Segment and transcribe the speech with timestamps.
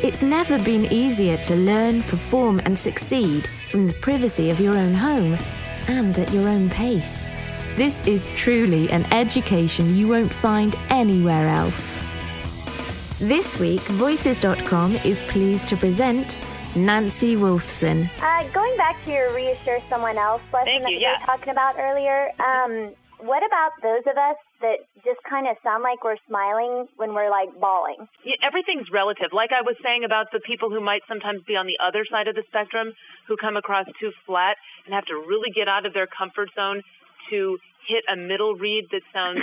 [0.00, 4.94] It's never been easier to learn, perform, and succeed from the privacy of your own
[4.94, 5.36] home
[5.88, 7.24] and at your own pace.
[7.74, 12.00] This is truly an education you won't find anywhere else.
[13.18, 16.38] This week, Voices.com is pleased to present
[16.76, 18.08] Nancy Wolfson.
[18.20, 21.18] Uh, going back to your reassure someone else lesson Thank that you, we yeah.
[21.18, 25.82] were talking about earlier, um, what about those of us that just kind of sound
[25.82, 28.06] like we're smiling when we're like bawling?
[28.24, 29.34] Yeah, everything's relative.
[29.34, 32.28] Like I was saying about the people who might sometimes be on the other side
[32.28, 32.94] of the spectrum,
[33.26, 36.82] who come across too flat and have to really get out of their comfort zone
[37.30, 39.40] to hit a middle read that sounds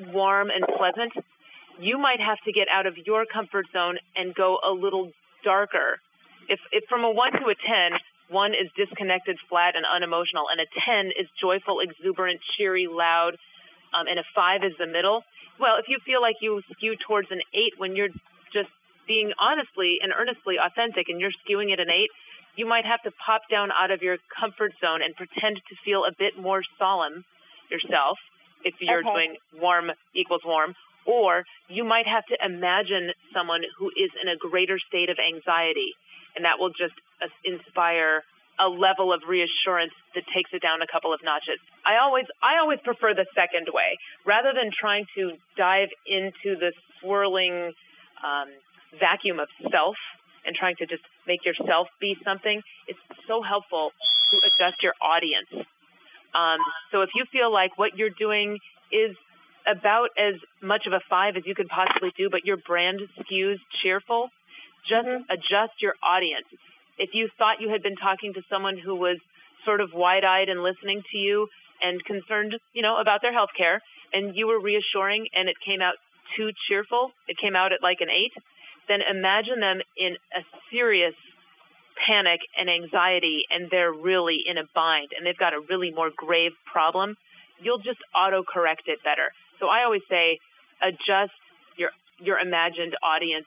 [0.14, 1.12] warm and pleasant.
[1.78, 5.12] You might have to get out of your comfort zone and go a little
[5.44, 6.02] darker.
[6.48, 7.98] If, if from a one to a ten,
[8.30, 13.36] one is disconnected, flat, and unemotional, and a ten is joyful, exuberant, cheery, loud,
[13.94, 15.24] um, and a five is the middle.
[15.58, 18.12] Well, if you feel like you skew towards an eight when you're
[18.52, 18.70] just
[19.06, 22.10] being honestly and earnestly authentic and you're skewing at an eight,
[22.56, 26.04] you might have to pop down out of your comfort zone and pretend to feel
[26.04, 27.24] a bit more solemn
[27.70, 28.18] yourself
[28.64, 29.12] if you're Okay.
[29.12, 30.74] doing warm equals warm.
[31.06, 35.94] Or you might have to imagine someone who is in a greater state of anxiety,
[36.36, 38.22] and that will just uh, inspire
[38.58, 41.62] a level of reassurance that takes it down a couple of notches.
[41.86, 46.72] I always I always prefer the second way rather than trying to dive into the
[46.98, 47.72] swirling
[48.22, 48.48] um,
[48.98, 49.94] vacuum of self
[50.44, 52.62] and trying to just make yourself be something.
[52.88, 53.92] It's so helpful
[54.30, 55.50] to adjust your audience.
[56.34, 56.58] Um,
[56.90, 58.58] so if you feel like what you're doing
[58.92, 59.16] is
[59.66, 63.58] about as much of a five as you could possibly do, but your brand skews
[63.82, 64.28] cheerful,
[64.86, 66.46] just adjust your audience.
[66.98, 69.18] If you thought you had been talking to someone who was
[69.64, 71.48] sort of wide-eyed and listening to you
[71.82, 73.80] and concerned, you know, about their health care,
[74.12, 75.94] and you were reassuring and it came out
[76.36, 78.32] too cheerful, it came out at like an eight,
[78.88, 81.14] then imagine them in a serious
[82.06, 86.10] panic and anxiety and they're really in a bind and they've got a really more
[86.16, 87.16] grave problem,
[87.60, 89.30] you'll just auto correct it better.
[89.60, 90.38] So I always say
[90.82, 91.32] adjust
[91.76, 91.90] your
[92.20, 93.46] your imagined audience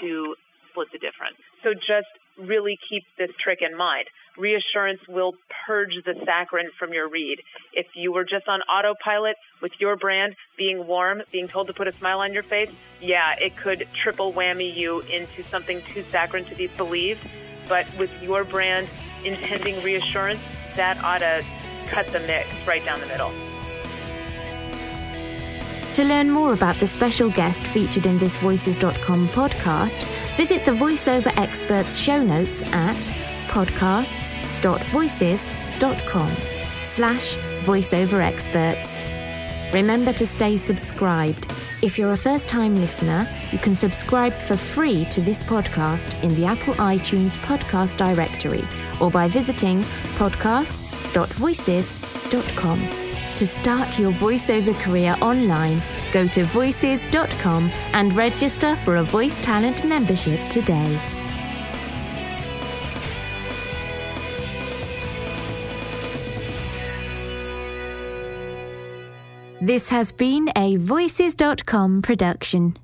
[0.00, 0.34] to
[0.72, 1.36] split the difference.
[1.62, 4.06] So just really keep this trick in mind.
[4.38, 5.34] Reassurance will
[5.66, 7.38] purge the saccharin from your read.
[7.74, 11.86] If you were just on autopilot with your brand being warm, being told to put
[11.86, 16.46] a smile on your face, yeah, it could triple whammy you into something too saccharine
[16.46, 17.26] to be believed.
[17.68, 18.88] But with your brand
[19.24, 20.40] intending reassurance,
[20.76, 21.44] that ought to
[21.86, 23.30] cut the mix right down the middle.
[25.94, 30.04] To learn more about the special guest featured in this Voices.com podcast,
[30.38, 32.96] visit the VoiceOver Experts show notes at
[33.48, 36.30] podcasts.voices.com
[36.82, 37.36] slash
[37.66, 39.02] voiceover experts.
[39.74, 41.46] Remember to stay subscribed.
[41.82, 46.32] If you're a first time listener, you can subscribe for free to this podcast in
[46.36, 48.62] the Apple iTunes podcast directory
[48.98, 49.82] or by visiting
[50.16, 53.01] podcasts.voices.com.
[53.36, 55.82] To start your voiceover career online,
[56.12, 61.00] go to voices.com and register for a voice talent membership today.
[69.62, 72.76] This has been a Voices.com production.